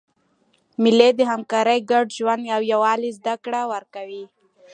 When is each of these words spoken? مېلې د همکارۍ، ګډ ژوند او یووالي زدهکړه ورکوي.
مېلې 0.81 1.09
د 1.15 1.21
همکارۍ، 1.31 1.79
ګډ 1.91 2.05
ژوند 2.17 2.43
او 2.55 2.61
یووالي 2.71 3.09
زدهکړه 3.17 3.61
ورکوي. 3.73 4.25